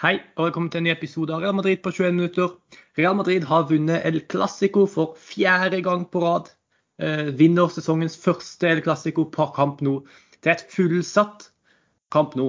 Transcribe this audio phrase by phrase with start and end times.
[0.00, 2.54] Hei og velkommen til en ny episode av Real Madrid på 21 minutter.
[2.96, 6.46] Real Madrid har vunnet El Clásico for fjerde gang på rad.
[6.96, 9.98] Eh, vinner sesongens første El Clásico på kamp nå.
[10.40, 11.50] Det er et fullsatt
[12.16, 12.46] kamp nå.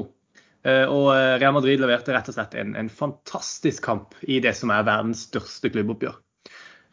[0.63, 4.55] Eh, og eh, Real Madrid leverte rett og slett en, en fantastisk kamp i det
[4.55, 6.15] som er verdens største klubboppgjør.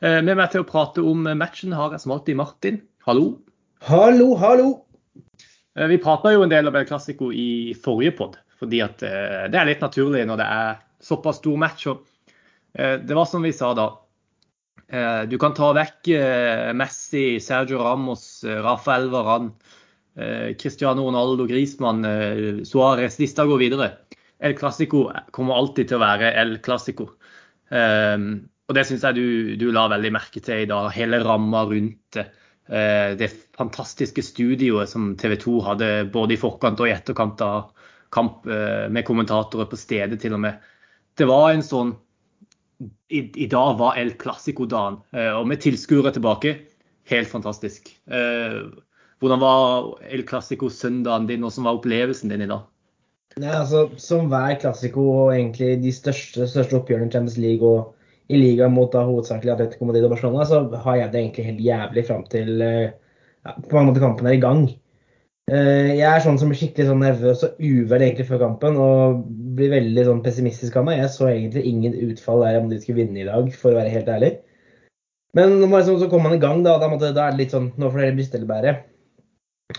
[0.02, 2.82] Eh, med meg til å prate om matchen har jeg som alltid Martin.
[3.06, 3.28] Hallo.
[3.86, 4.68] Hallo, hallo.
[5.78, 8.40] Eh, vi prata jo en del om El Clásico i forrige pod.
[8.58, 11.86] Fordi at eh, det er litt naturlig når det er såpass stor match.
[11.90, 12.02] Og,
[12.74, 13.88] eh, det var som vi sa da.
[14.88, 16.10] Eh, du kan ta vekk
[16.78, 19.52] Messi, Sergio Ramos, Rafael Varan,
[20.58, 22.02] Cristiano Ronaldo, Griezmann,
[22.66, 23.20] Suárez.
[23.20, 23.86] Lista går videre.
[24.42, 27.06] El Clásico kommer alltid til å være El Clásico.
[27.70, 29.28] Og det syns jeg du,
[29.60, 30.88] du, la veldig merke til i dag.
[30.96, 32.26] Hele ramma rundt det.
[32.66, 37.70] Det fantastiske studioet som TV 2 hadde både i forkant og i etterkant av
[38.14, 40.58] kamp eh, med kommentatorer på stedet til og med.
[41.18, 41.96] Det var en sånn
[43.10, 46.54] I, i dag var El Clásico-dagen, eh, og med tilskuere tilbake.
[47.10, 47.88] Helt fantastisk.
[48.06, 48.60] Eh,
[49.18, 52.66] hvordan var El Clásico-søndagen din, og hvordan var opplevelsen din i dag?
[53.38, 57.94] Nei, altså, Som hver klassiko og egentlig de største, største oppgjørene i Champions League og
[58.28, 61.64] i ligaen mot da, hovedsakelig Atletico Madrid og Barcelona, så har jeg det egentlig helt
[61.64, 64.66] jævlig fram til ja, på mange måter kampen er i gang.
[65.48, 69.22] Eh, jeg er sånn som blir skikkelig sånn nervøs og uvel egentlig før kampen og
[69.56, 71.00] blir veldig sånn pessimistisk av meg.
[71.00, 73.94] Jeg så egentlig ingen utfall der om de skulle vinne i dag, for å være
[73.94, 74.34] helt ærlig.
[75.38, 76.76] Men liksom, så kom man i gang, da.
[76.82, 78.82] Da, måtte, da er det litt sånn Nå får dere briste eller.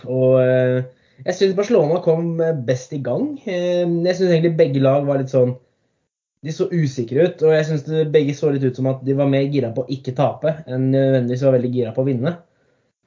[0.06, 0.81] Og eh,
[1.25, 3.36] jeg syns Barcelona kom best i gang.
[3.45, 5.53] Eh, jeg syns egentlig begge lag var litt sånn
[6.45, 7.45] De så usikre ut.
[7.45, 9.92] Og jeg syns begge så litt ut som at de var mer gira på å
[9.94, 12.40] ikke tape enn nødvendigvis var veldig gira på å vinne.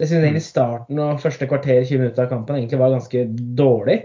[0.02, 3.20] Jeg syns egentlig starten og første kvarter 20 minutter av kampen egentlig var ganske
[3.54, 4.00] dårlig.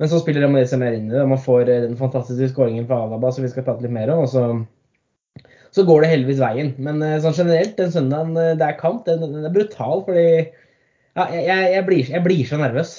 [0.00, 1.20] Men så spiller Real seg mer inn i det.
[1.20, 4.10] og Man får eh, den fantastiske skåringen på Alaba som vi skal prate litt mer
[4.14, 4.24] om.
[4.24, 6.72] og så, så går det heldigvis veien.
[6.82, 10.00] Men eh, sånn generelt, den søndagen eh, det er kamp, den, den er brutal.
[10.08, 12.96] Fordi ja, jeg, jeg, blir, jeg, blir, så nervøs.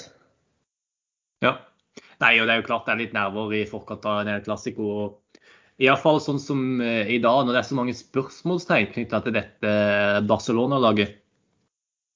[1.42, 1.56] Ja.
[2.22, 5.16] Nei, og det er jo klart det er litt nerver i forkant av en klassiko.
[5.82, 9.72] Iallfall sånn som i dag, når det er så mange spørsmålstegn knytta til dette
[10.30, 11.18] Barcelona-laget.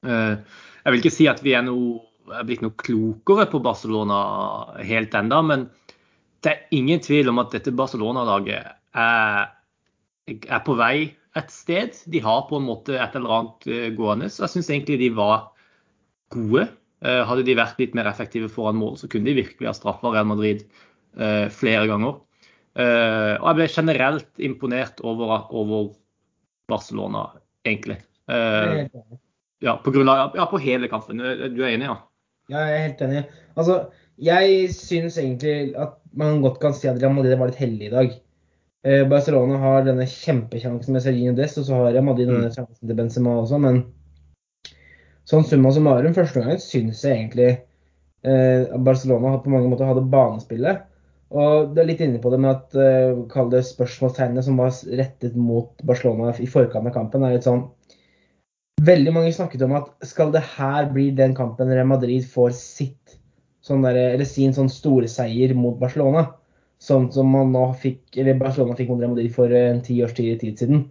[0.07, 0.37] Eh,
[0.85, 2.01] jeg vil ikke si at vi er, noe,
[2.33, 4.21] er blitt noe klokere på Barcelona
[4.87, 5.67] helt enda, men
[6.45, 9.51] det er ingen tvil om at dette Barcelona-laget er,
[10.31, 11.99] er, på vei et sted.
[12.11, 14.31] De har på en måte et eller annet eh, gående.
[14.33, 15.51] Så jeg syns egentlig de var
[16.33, 16.71] gode.
[17.05, 20.15] Eh, hadde de vært litt mer effektive foran mål, så kunne de virkelig ha straffa
[20.15, 20.67] Real Madrid
[21.51, 22.21] flere ganger.
[22.79, 25.89] Og jeg ble generelt imponert over, over
[26.71, 27.25] Barcelona,
[27.67, 27.97] egentlig.
[29.61, 31.21] Ja, på, grunn av, ja, på hele kampen.
[31.21, 31.97] Du er enig, ja?
[32.51, 33.23] Ja, jeg er helt enig.
[33.61, 33.77] Altså,
[34.21, 37.95] jeg syns egentlig at man godt kan si at Real Madrid var litt heldig i
[37.95, 38.19] dag.
[38.83, 42.55] Eh, Barcelona har denne kjempekjansen med Sergino Dest, og så har Real Madrid denne mm.
[42.57, 43.83] sjansen til Benzema også, men
[45.29, 50.87] sånn summa summarum, første gangen syns jeg egentlig eh, Barcelona på mange måter hadde banespillet.
[51.31, 54.73] Og du er litt inne på det med at eh, kall det spørsmålstegnene som var
[54.99, 57.69] rettet mot Barcelona i forkant av kampen, er litt sånn
[58.81, 63.17] Veldig mange snakket om at skal det her bli den kampen Real Madrid får sitt
[63.67, 66.23] sånn der, eller sin sånn storseier mot Barcelona,
[66.81, 70.15] sånn som man nå fikk, eller Barcelona fikk mot Real Madrid for en ti års
[70.17, 70.87] tid, tid siden,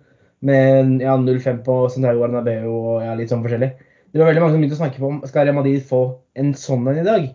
[0.45, 3.71] med ja, 0-5 på Santiago Arnabeu og ja, litt sånn forskjellig.
[4.11, 6.03] Det var veldig mange som begynte å snakke på om skal Real Madrid få
[6.37, 7.25] en sånn en i dag.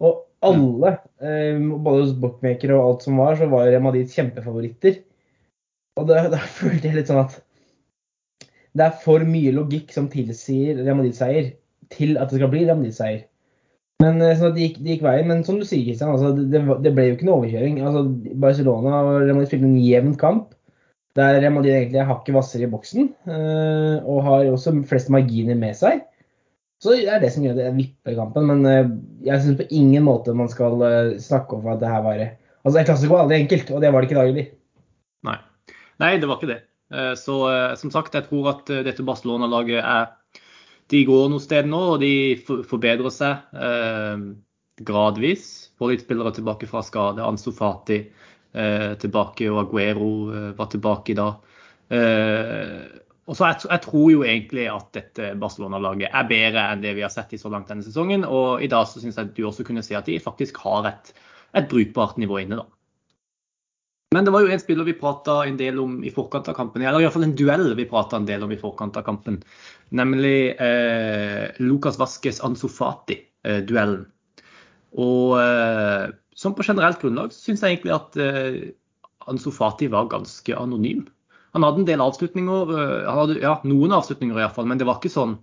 [0.00, 5.02] Og alle, eh, både hos bookmakere og alt som var, så var Real Madrid kjempefavoritter.
[6.00, 6.24] Og da
[6.60, 7.36] følte jeg litt sånn at
[8.78, 11.52] det er for mye logikk som tilsier Real Madrid-seier
[11.90, 13.24] til at det skal bli Real Madrid-seier.
[14.00, 15.28] Men sånn så det gikk, det gikk, veien.
[15.28, 17.80] Men som du sier, Kristian, altså, det, det, ble jo ikke noe overkjøring.
[17.84, 18.04] Altså,
[18.40, 20.54] Barcelona og Real Madrid spilte en jevn kamp.
[21.18, 25.58] Der Real Madrid egentlig er hakket hvassere i boksen, øh, og har også flest marginer
[25.58, 26.04] med seg.
[26.80, 28.46] Så det er det som gjør det vipper kampen.
[28.48, 28.94] Men øh,
[29.26, 30.80] jeg syns på ingen måte man skal
[31.20, 32.22] snakke om at det her var
[32.60, 34.48] Altså, En klassiker var aldri enkelt, og det var det ikke i dag heller.
[35.28, 35.38] Nei.
[36.00, 36.60] Nei, det var ikke det.
[36.90, 40.08] Eh, så eh, som sagt, jeg tror at eh, dette Barcelona-laget er
[40.90, 42.34] De går noe sted nå, og de
[42.66, 43.44] forbedrer seg
[44.80, 45.44] gradvis.
[45.78, 47.22] Får litt spillere tilbake fra skade.
[47.22, 48.00] Ansu Fati
[48.98, 50.08] tilbake, og Aguero
[50.58, 51.36] var tilbake i dag.
[53.22, 57.06] Og så jeg, jeg, tror jo egentlig at dette Barcelona-laget er bedre enn det vi
[57.06, 58.26] har sett i så langt denne sesongen.
[58.26, 61.14] Og i dag så syns jeg du også kunne se at de faktisk har et,
[61.54, 62.79] et brukbart nivå inne, da.
[64.14, 66.82] Men det var jo en spiller vi prata en del om i forkant av kampen,
[66.82, 69.36] eller iallfall en duell vi prata en del om i forkant av kampen.
[69.94, 74.00] Nemlig eh, Lucas Vasques Ansofati-duellen.
[74.02, 74.48] Eh,
[74.98, 78.58] og eh, som på generelt grunnlag syns jeg egentlig at eh,
[79.30, 81.06] Ansofati var ganske anonym.
[81.54, 82.74] Han hadde en del avslutninger,
[83.06, 85.38] han hadde, ja, noen avslutninger iallfall, men det var ikke sånn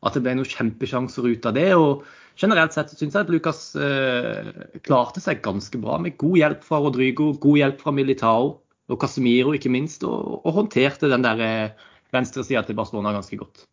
[0.00, 1.70] at det ble noen kjempesjanser ut av det.
[1.76, 2.06] og
[2.40, 4.50] Generelt sett syns jeg at Lucas eh,
[4.86, 8.54] klarte seg ganske bra, med god hjelp fra Rodrigo, god hjelp fra Militao
[8.90, 13.66] og Casemiro ikke minst, og, og håndterte den der eh, venstresida til Barcelona ganske godt.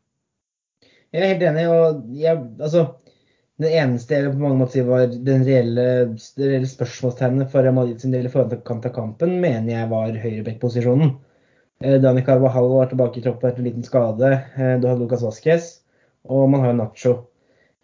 [1.15, 1.67] Jeg er helt enig.
[1.71, 2.87] og jeg, altså,
[3.57, 5.85] Det eneste jeg på mange måter sier var den reelle,
[6.37, 11.15] det reelle spørsmålstegnet for Madrid sin del i forkant av kampen, mener jeg var høyrebekkposisjonen.
[11.81, 14.35] Eh, Dani Carvajal var tilbake i troppen etter en liten skade.
[14.57, 15.71] Eh, du hadde Lucas Vasques,
[16.29, 17.15] og man har jo Nacho.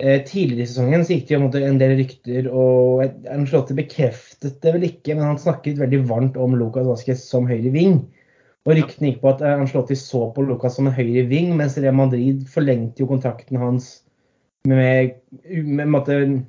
[0.01, 4.73] Eh, tidligere i sesongen så gikk det jo en del rykter, og Ancelotti bekreftet det
[4.75, 7.99] vel ikke, men han snakket veldig varmt om Lucas Vasquez som høyre ving.
[8.63, 11.95] Og ryktene gikk på at Ancelotti så på Lucas som en høyre ving, mens Real
[11.95, 13.93] Madrid forlengte jo kontrakten hans
[14.67, 15.13] med,
[15.45, 16.43] med, med,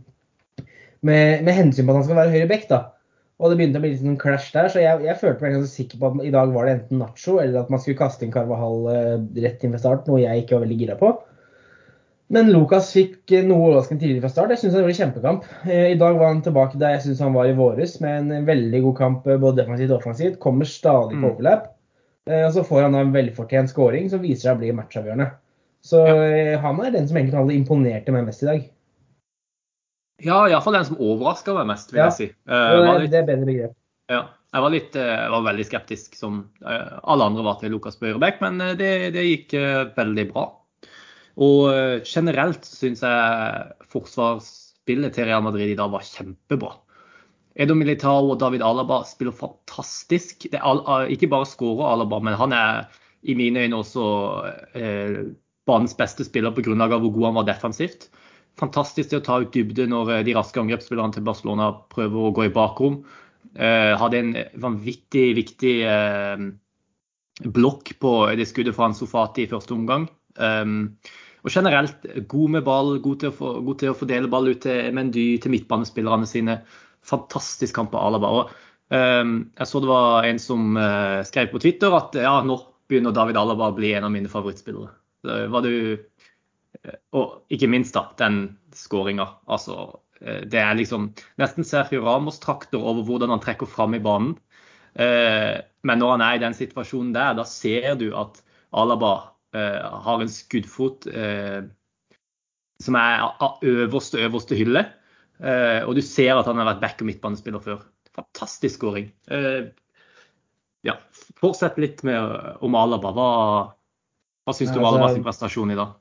[1.05, 2.67] med, hensyn på at han skal være høyre back.
[2.70, 2.81] da.
[3.43, 5.75] Og det begynte å bli litt sånn clash der, så jeg, jeg følte meg ganske
[5.75, 8.32] sikker på at i dag var det enten Nacho eller at man skulle kaste inn
[8.35, 11.11] Carvahall eh, rett inn ved start, noe jeg ikke var veldig gira på.
[12.32, 14.55] Men Lukas fikk noe overraskende tidlig fra start.
[14.55, 15.49] Jeg syns han gjorde en kjempekamp.
[15.69, 18.47] Eh, I dag var han tilbake der jeg syns han var i våres, med en
[18.49, 20.38] veldig god kamp eh, både defensivt og offensivt.
[20.43, 21.26] Kommer stadig på mm.
[21.31, 21.67] overlap.
[22.31, 25.29] Eh, og så får han da en velfortjent scoring som viser seg å bli matchavgjørende.
[25.85, 26.56] Så ja.
[26.62, 28.62] han er den som egentlig alle imponerte meg mest i dag.
[30.25, 32.09] Ja, iallfall den som overraska meg mest, vil ja.
[32.09, 32.29] jeg si.
[32.49, 32.62] Det,
[33.03, 33.75] litt, det, er bedre begrep.
[34.09, 34.23] Ja.
[34.55, 38.62] Jeg var, litt, jeg var veldig skeptisk, som alle andre var til Lukas Bøyrebekk, men
[38.79, 39.56] det, det gikk
[39.99, 40.44] veldig bra.
[41.42, 46.75] Og eh, generelt syns jeg forsvarsspillet til Real Madrid i dag var kjempebra.
[47.54, 50.48] Edo Militao og David Alaba spiller fantastisk.
[50.50, 52.84] Er, ikke bare skårer Alaba, men han er
[53.25, 54.06] i mine øyne også
[54.76, 55.20] eh,
[55.66, 58.08] banens beste spiller på grunnlag av hvor god han var defensivt.
[58.60, 62.34] Fantastisk til å ta ut dybde når eh, de raske angrepsspillerne til Barcelona prøver å
[62.36, 63.00] gå i bakrom.
[63.54, 66.44] Eh, hadde en vanvittig viktig eh,
[67.54, 70.06] blokk på det skuddet fra Sofati i første omgang.
[70.38, 70.94] Um,
[71.44, 74.62] og generelt god med ball, god til å, få, god til å fordele ball ut
[74.64, 76.58] til Mendy, til midtbanespillerne sine.
[77.04, 78.31] Fantastisk kamp av Alaba.
[78.38, 78.54] Og,
[78.88, 82.56] um, jeg så det var en som uh, skrev på Twitter at ja, nå
[82.88, 84.88] begynner David Alaba å bli en av mine favorittspillere.
[85.25, 85.75] Det var du,
[86.81, 88.40] eh, og ikke minst da, den
[88.76, 89.28] skåringa.
[89.44, 89.84] Altså,
[90.25, 91.10] uh, det er liksom
[91.44, 94.38] nesten Sergio Ramos-trakter over hvordan han trekker fram i banen.
[94.94, 98.36] Men når han er i den situasjonen der, da ser du at
[98.78, 101.62] Alaba Eh, har en skuddfot eh,
[102.83, 104.85] som er av øverste, øverste hylle.
[105.39, 107.83] Eh, og du ser at han har vært back- og midtbanespiller før.
[108.15, 109.11] Fantastisk skåring.
[110.85, 110.95] ja,
[111.41, 112.19] fortsett litt med
[112.62, 113.11] om Alaba.
[113.17, 113.29] Hva,
[114.45, 115.95] hva syns du om altså, Alaba prestasjon i dag?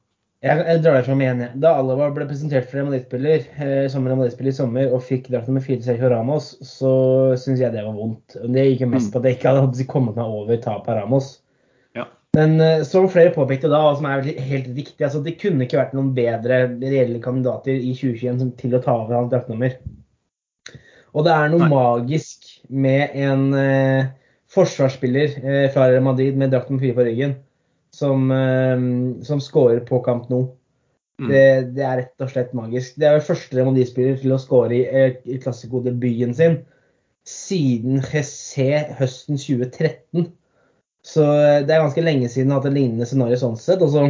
[0.44, 1.42] Jeg, jeg drar det fram igjen.
[1.64, 5.64] Da Alaba ble presentert for Real eh, som Real i sommer og fikk drakt nummer
[5.64, 6.92] fire Sergio Ramos, så
[7.40, 8.36] syns jeg det var vondt.
[8.36, 9.14] Det gikk mest mm.
[9.14, 11.30] på at jeg ikke hadde kommet meg over tapet av Ramos.
[12.38, 15.78] Men eh, som flere påpekte da, og som er helt riktig, altså det kunne ikke
[15.78, 19.78] vært noen bedre reelle kandidater i 2021 til å ta over hans draktnummer.
[21.14, 21.70] Og det er noe Nei.
[21.70, 24.10] magisk med en eh,
[24.54, 27.38] forsvarsspiller eh, fra Real Madrid med drakt nummer fire på ryggen,
[27.94, 28.84] som, eh,
[29.30, 30.44] som scorer på kamp nå.
[31.22, 31.30] Mm.
[31.30, 31.48] Det,
[31.78, 32.98] det, er rett og slett magisk.
[32.98, 36.64] Det er jo første Real Madrid-spiller til å score i, eh, i klassikodebuten sin
[37.30, 40.32] siden Jessé høsten 2013.
[41.04, 43.84] Så eh, det er ganske lenge siden jeg har hatt et lignende scenario sånn sett.
[43.84, 44.06] Og så,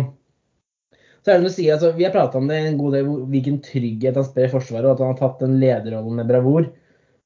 [1.24, 3.60] så er det å si, altså, Vi har prata om det en god del, hvilken
[3.66, 6.70] trygghet han sprer i Forsvaret, og at han har tatt den lederrollen med bravur.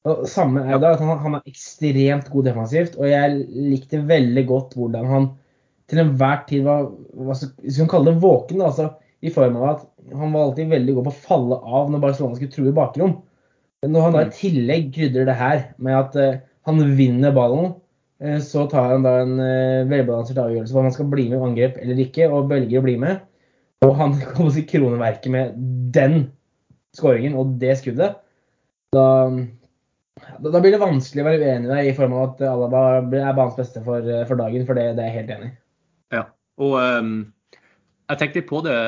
[0.08, 4.44] Og samme er det, at han, han, er ekstremt god defensivt, og jeg likte veldig
[4.48, 5.28] godt hvordan han
[5.88, 8.62] til enhver tid var hva skal man kalle det våken.
[8.64, 8.90] altså
[9.24, 12.38] I form av at han var alltid veldig god på å falle av når Barcelona
[12.38, 13.16] skulle true bakrom.
[13.82, 14.34] Men når han da i mm.
[14.36, 17.87] tillegg krydrer det her med at uh, han vinner ballen, Eh,
[18.42, 21.44] så tar han da en eh, velbalansert avgjørelse på om han skal bli med i
[21.48, 23.20] angrep eller ikke, og velger å bli med.
[23.86, 25.60] Og han kommer til kroneverket med
[25.94, 26.18] den
[26.98, 28.18] skåringen og det skuddet.
[28.96, 29.04] Da,
[30.42, 33.58] da, blir det vanskelig å være uenig i i form av at Alaba er banens
[33.58, 35.54] beste for, eh, for, dagen, for det, det, er jeg helt enig i.
[36.16, 36.24] Ja,
[36.64, 37.12] og um,
[38.08, 38.78] jeg tenkte på det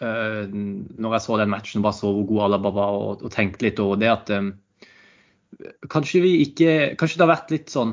[0.00, 3.66] uh, når jeg så den matchen, bare så hvor god Alaba var, og, og tenkte
[3.66, 4.54] litt over det at um,
[5.92, 7.92] kanskje vi ikke Kanskje det har vært litt sånn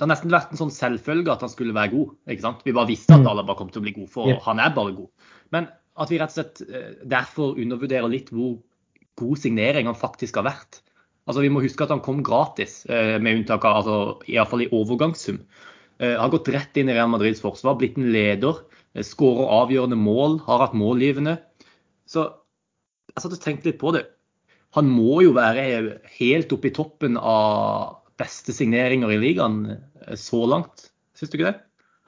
[0.00, 2.12] det har nesten vært en sånn selvfølge at han skulle være god.
[2.32, 2.62] ikke sant?
[2.64, 4.38] Vi bare visste at Alaba kom til å bli god, for yep.
[4.46, 5.10] han er bare god.
[5.52, 5.66] Men
[6.00, 8.54] at vi rett og slett eh, derfor undervurderer litt hvor
[9.20, 10.80] god signering han faktisk har vært.
[11.28, 14.70] Altså Vi må huske at han kom gratis, eh, med unntak av altså, iallfall i
[14.72, 15.42] overgangssum.
[16.00, 18.62] Han har gått rett inn i Real Madrids forsvar, blitt en leder,
[19.04, 21.34] skårer avgjørende mål, har hatt målgivende.
[22.08, 22.24] Så
[23.12, 24.06] jeg satt og tenkte litt på det.
[24.78, 29.58] Han må jo være helt oppe i toppen av beste signeringer i ligaen
[30.18, 30.90] så langt.
[31.16, 31.58] Syns du ikke det?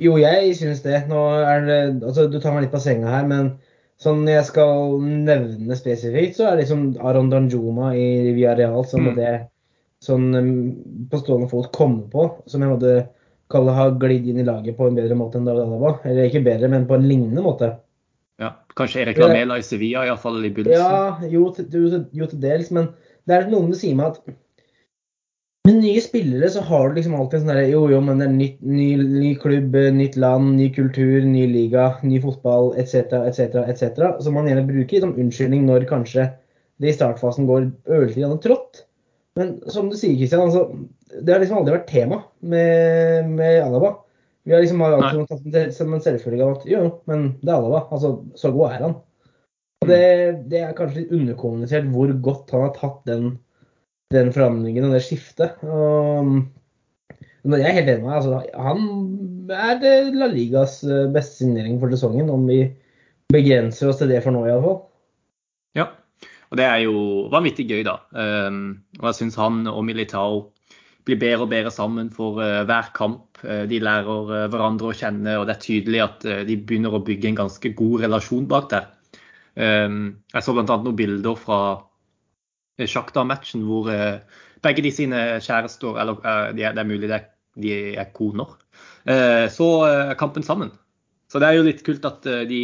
[0.02, 1.04] Jo, jeg syns det.
[1.08, 3.54] Er det altså, Du tar meg litt på senga her, men
[4.02, 9.16] sånn jeg skal nevne spesifikt, så er det liksom Aron Danjuma i Villarreal som mm.
[9.18, 9.32] det
[10.02, 10.32] sånn
[11.10, 12.94] på stående fot komme på, som jeg måtte
[13.52, 15.94] kalle har glidd inn i laget på en bedre måte enn David Alaba.
[16.08, 17.68] Eller ikke bedre, men på en lignende måte.
[18.40, 20.80] Ja, Kanskje Erik Lamela i Sevilla, iallfall i begynnelsen?
[20.80, 22.72] Ja, jo jo, jo til dels.
[22.74, 22.88] Men
[23.28, 24.34] det er noen som sier meg at
[25.68, 28.26] med nye spillere så har du liksom alltid en sånn derre Jo, jo, men det
[28.26, 33.60] er nytt, ny, ny, klubb, nytt land, ny kultur, ny liga, ny fotball etc., etc.,
[33.70, 34.00] etc.
[34.24, 36.26] Som man gjerne bruker som unnskyldning når kanskje
[36.82, 38.82] det i startfasen går ørlite trått.
[39.38, 40.66] Men som du sier, Kristian, altså,
[41.22, 43.94] det har liksom aldri vært tema med, med Alaba.
[44.42, 47.86] Vi har liksom alltid tatt det som en selvfølge at jo, men det er Alaba.
[47.94, 48.98] Altså, så god er han.
[49.82, 50.02] Og det,
[50.50, 53.32] det er kanskje litt underkommunisert hvor godt han har tatt den
[54.12, 55.58] den forandringen og det skiftet.
[57.42, 58.18] Og jeg er helt enig med deg.
[58.20, 62.62] Altså, han er La Ligas eh, beste signering for sesongen, om vi
[63.32, 64.78] begrenser oss til det for nå, iallfall.
[65.78, 65.88] Ja,
[66.52, 66.96] og det er jo
[67.32, 67.98] vanvittig gøy, da.
[68.14, 70.42] Um, og jeg syns han og Militao
[71.08, 73.40] blir bedre og bedre sammen for uh, hver kamp.
[73.42, 77.32] Uh, de lærer hverandre å kjenne, og det er tydelig at de begynner å bygge
[77.32, 78.90] en ganske god relasjon bak der.
[79.58, 80.68] Um, jeg så bl.a.
[80.68, 81.58] noen bilder fra
[82.80, 84.22] Sjakta-matchen hvor eh,
[84.64, 88.54] begge de sine kjærester, eller eh, det er mulig de er koner,
[89.04, 89.68] eh, så
[90.18, 90.72] kampen sammen.
[91.28, 92.62] Så det er jo litt kult at de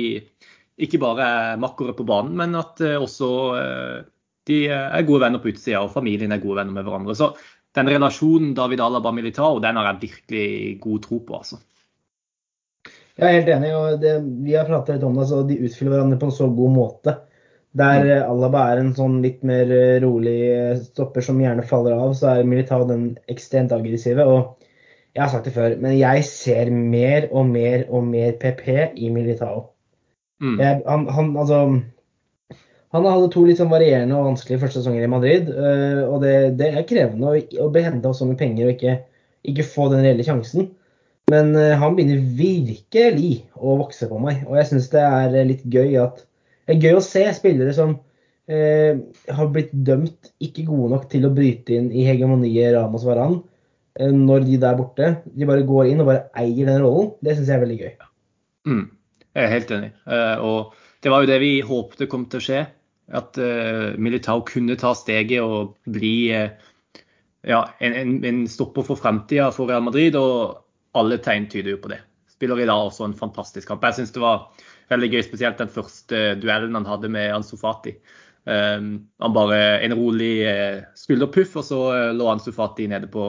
[0.79, 3.29] ikke bare er makkere på banen, men at også
[4.49, 7.17] de er gode venner på utsida, og familien er gode venner med hverandre.
[7.17, 7.31] Så
[7.77, 11.61] den relasjonen David Alaba Militao, den har jeg virkelig god tro på, altså.
[13.19, 14.13] Jeg er helt enig, og det,
[14.45, 15.27] vi har pratet litt om det.
[15.33, 17.17] så De utfyller hverandre på en så god måte.
[17.79, 21.95] Der eh, Alaba er en sånn litt mer eh, rolig eh, stopper som gjerne faller
[21.95, 24.25] av, så er Militao den ekstremt aggressive.
[24.25, 24.57] og
[25.15, 28.67] Jeg har sagt det før, men jeg ser mer og mer og mer PP
[28.97, 29.69] i Militao.
[30.43, 30.57] Mm.
[30.59, 31.61] Jeg, han, han, altså,
[32.95, 35.49] han hadde to litt sånn varierende og vanskelige første sesonger i Madrid.
[36.07, 38.95] og det, det er krevende å, å behende så mye penger og ikke,
[39.51, 40.71] ikke, få den reelle sjansen.
[41.29, 44.47] Men han begynner virkelig å vokse på meg.
[44.47, 46.23] Og jeg syns det er litt gøy at
[46.69, 47.95] det er gøy å se spillere som
[48.53, 48.99] eh,
[49.33, 53.39] har blitt dømt ikke gode nok til å bryte inn i hegemoniet Ramos Varan
[53.97, 55.15] eh, når de der borte.
[55.33, 57.15] De bare går inn og bare eier den rollen.
[57.25, 57.95] Det syns jeg er veldig gøy.
[58.69, 58.85] Mm,
[59.33, 59.91] jeg er helt enig.
[60.13, 62.65] Eh, og det var jo det vi håpte kom til å skje.
[63.17, 66.51] At uh, Militao kunne ta steget og bli uh,
[67.49, 70.19] ja, en, en, en, stopper for framtida for Real Madrid.
[70.21, 70.59] Og
[70.99, 72.03] alle tegn tyder jo på det.
[72.29, 73.87] Spiller i dag også en fantastisk kamp.
[73.89, 74.51] Jeg synes det var
[74.93, 77.97] veldig gøy, spesielt den første duellen han hadde med Ansu Fati.
[78.49, 83.25] Um, han bare en rolig uh, skulderpuff, og så uh, lå Ansu Fati nede på,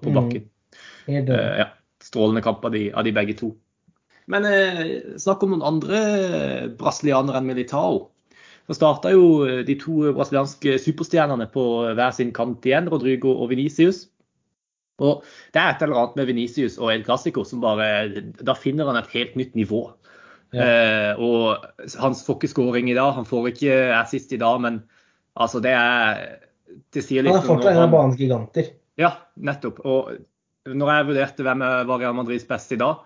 [0.00, 0.16] på mm.
[0.16, 0.46] bakken.
[1.08, 1.28] Mm.
[1.28, 1.68] Uh, ja,
[2.04, 3.52] strålende kamp av de, av de begge to.
[4.30, 4.46] Men
[5.18, 5.98] snakk om noen andre
[6.78, 8.04] brasilianere enn Militao.
[8.70, 11.64] Så starta jo de to brasilianske superstjernene på
[11.98, 14.04] hver sin kant igjen, Rodrigo og Venicius.
[15.02, 18.88] Og det er et eller annet med Venicius og El Clásico som bare Da finner
[18.88, 19.88] han et helt nytt nivå.
[20.52, 20.64] Ja.
[20.64, 24.82] Eh, og hans får ikke skåring i dag, han får ikke assist i dag, men
[25.40, 26.24] altså det er
[26.92, 28.68] Det sier litt Han er fortsatt en av banens giganter.
[29.00, 29.80] Ja, nettopp.
[29.84, 30.12] Og
[30.68, 33.02] når jeg vurderte hvem var Real Madrids beste i dag,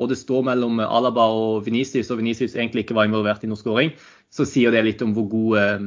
[0.00, 3.60] og det står mellom Alaba og Venicius, og Venicius egentlig ikke var involvert i noen
[3.60, 3.92] skåring,
[4.32, 5.84] så sier det litt om hvor god, eh,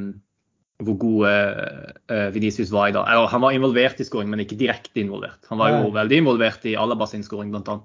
[0.86, 3.10] hvor god uh, Venicius var i dag.
[3.10, 5.42] Eller, han var involvert i skåring, men ikke direkte involvert.
[5.50, 7.80] Han var jo veldig involvert i Alaba sin skåring, bl.a.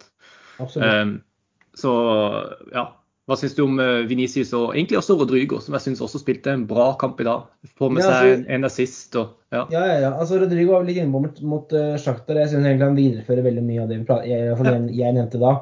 [0.61, 1.15] Um,
[1.79, 1.93] så
[2.75, 2.91] ja,
[3.31, 6.51] hva syns du om eh, Venicius og egentlig også Rodrigo, som jeg syns også spilte
[6.51, 7.45] en bra kamp i dag?
[7.79, 9.61] Får med ja, altså, seg en assist og ja.
[9.71, 9.83] ja.
[9.87, 12.41] Ja, ja, Altså, Rodrigo var vel litt inne mot, mot uh, Shakhtar.
[12.43, 15.55] Jeg syns egentlig han viderefører veldig mye av det jeg, jeg, jeg nevnte da.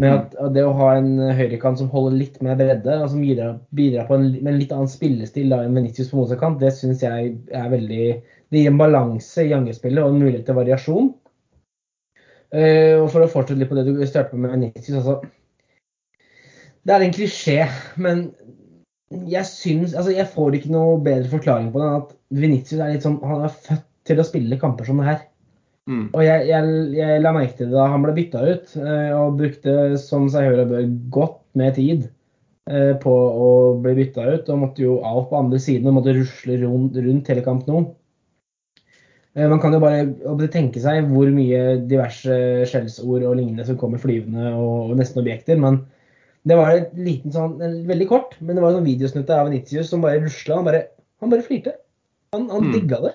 [0.00, 3.24] Men at, at det å ha en høyrekant som holder litt mer bredde, og som
[3.24, 6.60] bidrar, bidrar på en, med en litt annen spillestil da, enn Venicius på motsatt kant,
[6.60, 8.04] det syns jeg er veldig
[8.50, 11.12] Det gir en balanse i angrepsspillet og en mulighet til variasjon.
[12.52, 15.20] Uh, og For å fortsette litt på det du startet med Venicius, altså
[16.86, 17.58] det er en klisjé,
[18.00, 18.28] men
[19.10, 22.92] jeg syns Altså, jeg får ikke noe bedre forklaring på det enn at Venitius er
[22.94, 25.18] litt sånn Han er født til å spille kamper som det her.
[25.90, 26.06] Mm.
[26.16, 29.36] Og jeg, jeg, jeg, la merke til det da han ble bytta ut, eh, og
[29.38, 32.06] brukte, som seg hør og bør, godt med tid
[32.70, 33.50] eh, på å
[33.84, 34.50] bli bytta ut.
[34.50, 37.84] Og måtte jo av på andre siden og måtte rusle rundt, rundt hele kamp nå.
[39.36, 44.02] Eh, man kan jo bare tenke seg hvor mye diverse skjellsord og lignende som kommer
[44.02, 45.60] flyvende og, og nesten objekter.
[45.60, 45.82] men
[46.48, 50.04] det var et liten sånn, veldig kort, men det var en videosnutt av Venitius som
[50.04, 50.60] bare rusla.
[50.60, 50.84] Han bare,
[51.20, 51.74] han bare flirte.
[52.32, 52.72] Han, han mm.
[52.76, 53.12] digga det.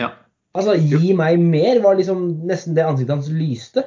[0.00, 0.10] Ja.
[0.58, 3.84] Altså, gi meg mer, var liksom nesten det ansiktet hans lyste.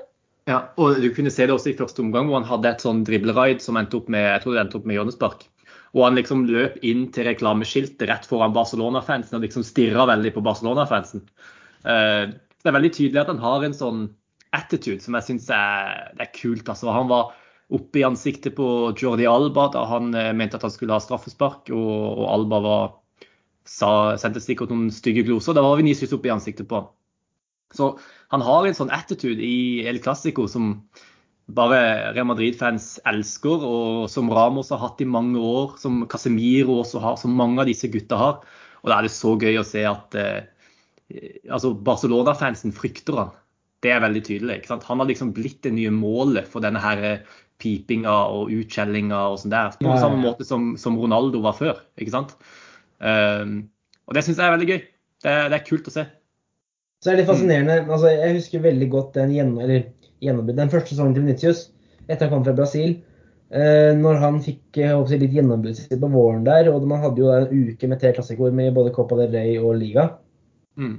[0.50, 3.04] Ja, og du kunne se det også i første omgang, hvor han hadde et sånn
[3.08, 5.44] dribleraid som endte opp med jeg tror det endte opp med hjørnespark.
[5.92, 10.44] Og han liksom løp inn til reklameskiltet rett foran Barcelona-fansen og liksom stirra veldig på
[10.46, 11.26] Barcelona-fansen.
[11.84, 14.02] Eh, det er veldig tydelig at han har en sånn
[14.56, 16.64] attitude som jeg syns er, er, kult.
[16.70, 17.36] Altså, han var
[17.72, 18.66] oppe i ansiktet på
[19.00, 22.90] Jordi Alba da han eh, mente at han skulle ha straffespark, og, og Alba var,
[23.68, 25.56] sa, sendte sikkert noen stygge gloser.
[25.58, 26.90] Da var Venicius oppe i ansiktet på han.
[27.72, 27.94] Så
[28.34, 30.74] han har en sånn attitude i El Clásico som
[31.52, 37.02] bare Real Madrid-fans elsker, og som Ramos har hatt i mange år, som Casemiro også
[37.04, 38.42] har, som mange av disse gutta har.
[38.82, 40.48] Og da er det så gøy å se at eh,
[41.52, 43.38] altså Barcelona-fansen frykter han.
[43.82, 44.60] Det er veldig tydelig.
[44.70, 49.38] Han har liksom blitt det nye målet for denne her eh, pipinga og utskjellinga og
[49.42, 49.76] sånn der.
[49.78, 50.02] På ja, ja.
[50.04, 51.84] samme måte som, som, Ronaldo var før.
[52.02, 52.34] ikke sant?
[53.00, 53.70] Um,
[54.10, 54.82] og det syns jeg er veldig gøy.
[55.22, 56.08] Det, det, er kult å se.
[57.02, 57.84] Så er det fascinerende.
[57.88, 59.90] altså Jeg husker veldig godt den eller.
[60.22, 61.64] Den første sesongen til Venitius,
[62.06, 63.00] etter han kom fra Brasil,
[63.52, 67.50] Uh, når han fikk eh, litt gjennombrudd på våren der, og man hadde jo en
[67.52, 70.06] uke med tre klassikord med både Copa del Rey og Liga.
[70.80, 70.94] Mm.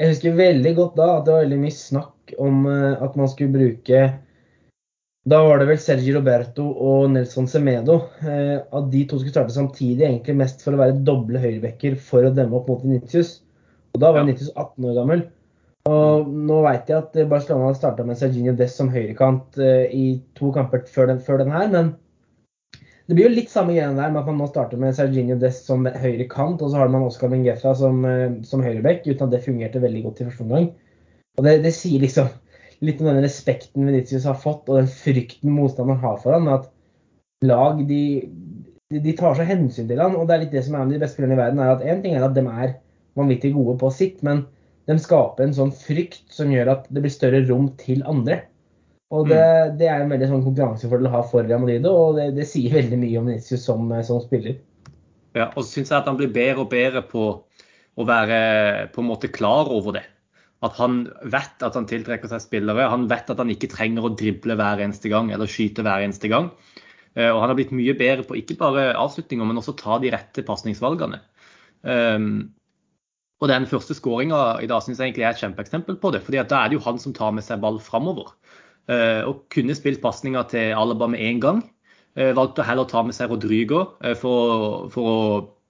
[0.00, 3.28] Jeg husker veldig godt da at det var veldig mye snakk om uh, at man
[3.28, 4.00] skulle bruke
[5.28, 7.98] da var det vel Sergi Roberto og Nelson Semedo.
[8.26, 12.26] Eh, at de to skulle starte samtidig, egentlig mest for å være doble høyrebacker for
[12.26, 13.36] å demme opp mot Vinicius.
[13.94, 15.24] Og da var Vinicius 18 år gammel.
[15.90, 20.04] Og nå vet jeg at Barcelona har starta med Serginio Dess som høyrekant eh, i
[20.38, 21.94] to kamper før den, før den, her, men
[23.10, 25.64] det blir jo litt samme greia der med at man nå starter med Serginio Dess
[25.66, 29.42] som høyrekant, og så har man Oscar Mingefa som, uh, som høyreback, uten at det
[29.42, 30.70] fungerte veldig godt i første omgang.
[31.38, 32.30] Og det, det, sier liksom
[32.82, 36.68] litt om den respekten Venitius har fått, og den frykten motstanderen har for ham, at
[37.46, 38.02] lag de,
[38.94, 41.02] de, tar så hensyn til ham, og det er litt det som er med de
[41.02, 42.74] beste spillerne i verden, er at én ting er at de er
[43.18, 44.44] vanvittig gode på sitt, men
[44.90, 48.42] de skaper en sånn frykt som gjør at det blir større rom til andre.
[49.12, 49.74] Og det, mm.
[49.78, 52.78] det er en veldig sånn konkurransefordel å ha for Real Madrid, og det, det, sier
[52.78, 54.56] veldig mye om Vinicius som, som, spiller.
[55.36, 57.26] Ja, og så syns jeg at han blir bedre og bedre på
[57.92, 58.38] å være
[58.92, 60.06] på en måte klar over det.
[60.62, 62.86] At han vet at han tiltrekker seg spillere.
[62.92, 66.30] Han vet at han ikke trenger å drible hver eneste gang eller skyte hver eneste
[66.30, 66.52] gang.
[67.16, 70.12] Eh, og han har blitt mye bedre på ikke bare avslutninger, men også ta de
[70.14, 71.20] rette pasningsvalgene.
[71.82, 72.52] Um,
[73.42, 76.20] og den første skåringa i dag syns jeg egentlig er et kjempeeksempel på det.
[76.22, 78.32] fordi da er det jo han som tar med seg ball framover.
[78.90, 81.60] Uh, og kunne spilt pasninga til Alaba med en gang.
[82.14, 83.84] Uh, valgte heller å ta med seg Rodrygo
[84.20, 85.18] for, for, å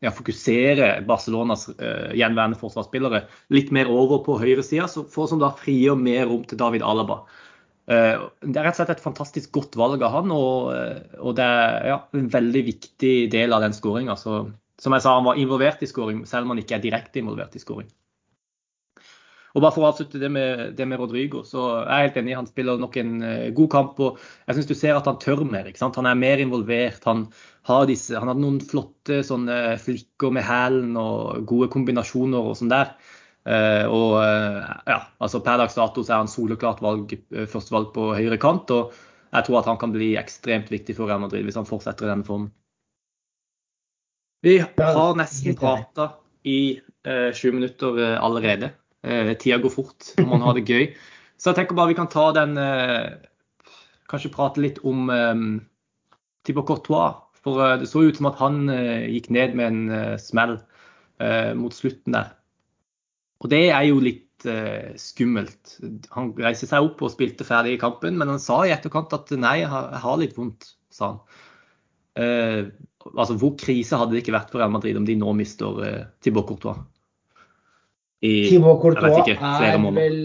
[0.02, 6.26] ja, fokusere Barcelonas gjenværende forsvarsspillere litt mer over på høyresida, for som da frigjør mer
[6.30, 7.22] rom til David Alaba.
[7.86, 10.70] Det er rett og slett et fantastisk godt valg av han, og,
[11.18, 14.14] og det er ja, en veldig viktig del av den skåringa.
[14.18, 17.58] Som jeg sa, han var involvert i skåring, selv om han ikke er direkte involvert
[17.58, 17.90] i skåring.
[19.52, 22.36] Og bare for å avslutte det med, det med Rodrigo, så er jeg helt enig.
[22.38, 24.00] Han spiller nok en uh, god kamp.
[24.00, 25.68] og Jeg syns du ser at han tør mer.
[25.68, 25.98] ikke sant?
[26.00, 27.04] Han er mer involvert.
[27.08, 27.26] Han
[27.68, 32.72] har disse, han hadde noen flotte sånne flikker med hælen og gode kombinasjoner og sånn
[32.72, 32.94] der.
[33.42, 38.12] Uh, og uh, ja, altså Per dags dato så er han soleklart valg, førstevalg på
[38.16, 38.72] høyre kant.
[38.72, 38.96] Og
[39.32, 42.12] jeg tror at han kan bli ekstremt viktig for Real Madrid hvis han fortsetter i
[42.12, 42.50] denne formen.
[44.42, 46.08] Vi har nesten prata
[46.42, 48.72] i eh, sju minutter eh, allerede.
[49.02, 50.86] Eh, tida går fort når man har det gøy.
[51.40, 53.28] Så jeg tenker bare vi kan ta den eh,
[54.12, 55.06] Kanskje prate litt om
[56.44, 57.16] Tibor Courtois.
[57.42, 60.60] For eh, det så ut som at han eh, gikk ned med en smell
[61.54, 62.32] mot slutten der.
[63.44, 64.42] Og det er jo litt
[64.98, 65.76] skummelt.
[66.16, 69.30] Han reiste seg opp og spilte ferdig i kampen, men han sa i etterkant at
[69.38, 71.20] nei, jeg har, litt vondt, sa han.
[72.14, 72.66] Eh,
[73.16, 76.02] altså Hvor krise hadde det ikke vært for Real Madrid om de nå mister eh,
[76.24, 76.82] Tibor Courtois?
[78.22, 80.18] I, Thibaut Courtois ikke, er vel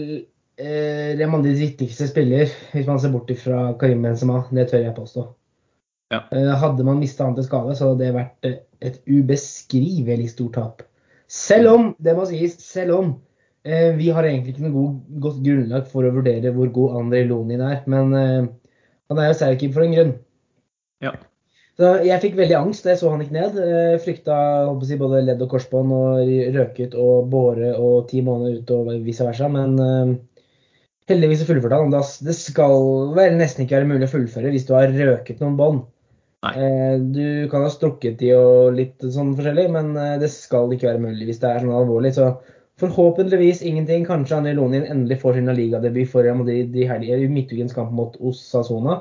[0.58, 4.44] eh, Real Madrids viktigste spiller, hvis man ser bort fra Karim Benzema.
[4.54, 5.24] Det tør jeg påstå.
[6.14, 6.22] Ja.
[6.32, 10.54] Eh, hadde man mista han til skade, så hadde det vært eh, et ubeskrivelig stort
[10.56, 10.84] tap.
[11.28, 13.10] Selv om, det må sies, selv om
[13.66, 14.94] eh, vi har egentlig ikke noe god,
[15.26, 17.82] godt grunnlag for å vurdere hvor god Andrej Lonin er.
[17.90, 20.14] Men han er jo særkeeper for en grunn.
[21.04, 21.12] Ja.
[21.78, 23.58] Så jeg fikk veldig angst da jeg så han gikk ned.
[24.02, 24.36] Frykta
[24.66, 29.22] jeg, både ledd og korsbånd og røket og båre og ti måneder ut og vice
[29.22, 29.46] versa.
[29.52, 30.16] Men uh,
[31.10, 31.94] heldigvis fullførte han.
[31.94, 35.84] Det skal vel nesten ikke være mulig å fullføre hvis du har røket noen bånd.
[36.42, 40.90] Uh, du kan ha strukket de og litt sånn forskjellig, men uh, det skal ikke
[40.90, 42.10] være mulig hvis det er sånn alvorlig.
[42.18, 42.32] Så
[42.82, 44.02] forhåpentligvis ingenting.
[44.10, 48.98] Kanskje André Lonin endelig får sin ligadebut for Real Madrid i midtugens kamp mot Osasona.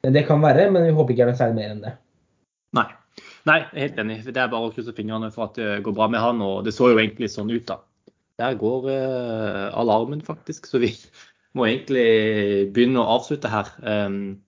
[0.00, 1.96] Det kan være, men vi håper ikke det er noe særlig mer enn det.
[2.76, 2.88] Nei.
[3.46, 4.16] Nei, jeg er helt enig.
[4.26, 6.42] Det er bare å krysse fingrene for at det går bra med han.
[6.44, 7.80] Og det så jo egentlig sånn ut, da.
[8.42, 10.66] Der går uh, alarmen, faktisk.
[10.68, 10.90] Så vi
[11.56, 13.70] må egentlig begynne å avslutte her.
[13.80, 14.42] Um,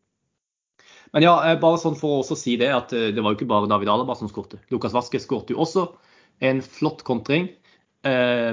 [1.15, 3.89] men ja, bare sånn for å si det, at det var jo ikke bare David
[3.89, 4.59] Alaba som skårte.
[4.69, 5.87] Lukas Vaske skårte jo også
[6.45, 7.49] en flott kontring
[8.07, 8.53] uh,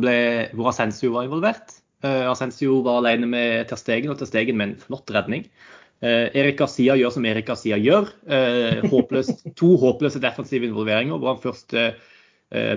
[0.00, 0.16] ble,
[0.56, 1.76] hvor Asensio var involvert.
[2.02, 5.46] Uh, Asensio var alene med Terstegen, og Terstegen med en flott redning.
[6.02, 8.04] Uh, Erik Garcia gjør som Erik Garcia gjør.
[8.90, 11.68] Håpløst, to håpløse defensive involveringer, hvor han først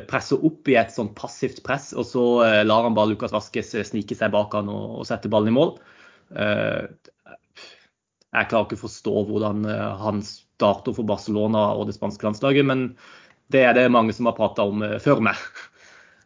[0.08, 2.22] presser opp i et sånn passivt press, og så
[2.64, 5.74] lar han bare Lukas Vaskes snike seg bak han og, sette ballen i mål.
[6.32, 6.88] Jeg
[8.48, 9.68] klarer ikke å forstå hvordan
[10.00, 12.88] han starter for Barcelona og det spanske landslaget, men
[13.54, 15.42] det er det mange som har prata om før meg.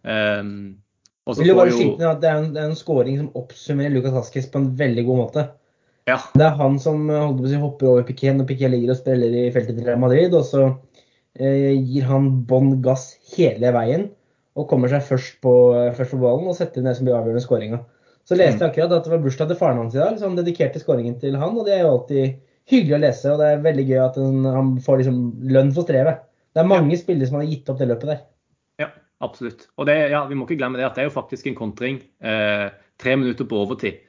[0.03, 0.79] Um,
[1.27, 1.87] og så får jo...
[1.99, 5.21] det er, en, det er en scoring som oppsummerer Lucas Haskes på en veldig god
[5.23, 5.45] måte.
[6.09, 6.17] Ja.
[6.33, 7.05] Det er han som
[7.45, 10.33] si, hopper over Piquet når Piquet ligger og spiller i feltet til Real Madrid.
[10.33, 10.65] Og så
[11.37, 14.09] eh, gir han bånn gass hele veien
[14.57, 15.53] og kommer seg først på,
[15.95, 17.83] først på ballen og setter ned som blir avgjørende skåringa.
[18.27, 20.35] Så leste jeg akkurat at det var bursdag til faren hans i dag, så han
[20.37, 21.55] dedikerte skåringen til han.
[21.57, 22.35] Og det er jo alltid
[22.69, 25.21] hyggelig å lese, og det er veldig gøy at han får liksom
[25.55, 26.25] lønn for strevet.
[26.53, 26.99] Det er mange ja.
[26.99, 28.19] spillere som har gitt opp det løpet der.
[28.83, 28.89] Ja,
[29.25, 29.65] Absolutt.
[29.75, 31.99] Og det, ja, vi må ikke glemme det at det er jo faktisk en kontring
[32.23, 32.67] eh,
[33.01, 33.99] tre minutter på overtid.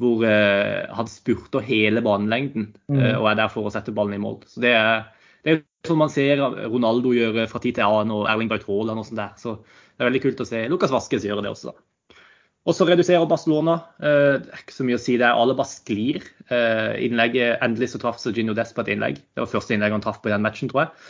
[0.00, 2.98] Hvor eh, han spurter hele banelengden mm.
[2.98, 4.40] eh, og er der for å sette ballen i mål.
[4.50, 5.06] Så Det er,
[5.46, 9.02] det er som man ser Ronaldo gjøre fra tid til annen og Erling Braut Haaland
[9.02, 9.34] og sånn der.
[9.38, 11.70] Så det er veldig kult å se Lukas Vaskes gjøre det også.
[11.70, 12.18] da.
[12.64, 13.76] Og så reduserer Barcelona.
[14.00, 15.36] Eh, det er ikke så mye å si der.
[15.36, 16.26] Alle bare sklir.
[16.48, 19.20] Eh, innlegget, Endelig så traff Serginho Des på et innlegg.
[19.20, 21.08] Det var første innlegg han traff på i den matchen, tror jeg.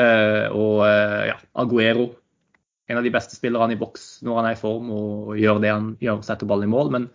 [0.00, 0.82] Eh, og
[1.28, 2.08] ja, Aguero
[2.86, 5.72] en av de beste spillerne i boks når han er i form og gjør det
[5.72, 6.90] han gjør, setter ballen i mål.
[6.92, 7.08] Men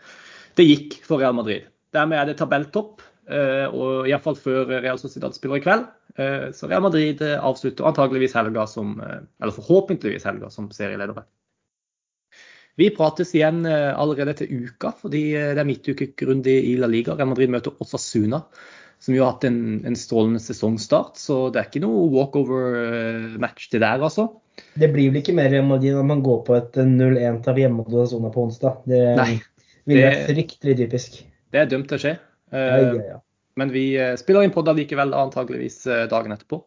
[0.60, 1.68] det gikk for Real Madrid.
[1.96, 5.88] Dermed er det tabelltopp, eh, og iallfall før Real Sociedad spiller i kveld.
[6.20, 11.26] Eh, så Real Madrid eh, avslutter antageligvis helga som, eller forhåpentligvis helga som serieledere.
[12.80, 17.12] Vi prates igjen allerede til uka, fordi det er midtukerunde i La Liga.
[17.18, 18.40] Real Madrid møter Osasuna,
[19.04, 19.58] som jo har hatt en,
[19.90, 21.20] en strålende sesongstart.
[21.20, 24.30] Så det er ikke noe walkover-match til der, altså.
[24.80, 28.00] Det blir vel ikke mer Real Madrid når man går på et 0-1-tap hjemme mot
[28.08, 28.80] Suna på onsdag.
[28.88, 29.34] Det Nei,
[29.88, 31.18] vil være fryktelig typisk.
[31.50, 32.14] Det er dømt til å skje.
[32.54, 33.18] Uh, ja, ja.
[33.18, 33.26] Eh,
[33.60, 36.62] men vi eh, spiller inn pod likevel antageligvis eh, dagen etterpå.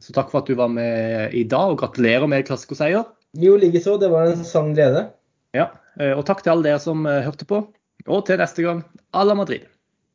[0.00, 3.04] Så takk for at du var med i dag, og gratulerer med klassikerseier.
[3.36, 3.98] Jo, likeså.
[4.00, 5.04] Det var en sann glede.
[5.56, 5.68] Ja,
[6.16, 7.60] og takk til alle dere som hørte på.
[8.08, 8.80] Og til neste gang,
[9.12, 9.66] à la Madrid.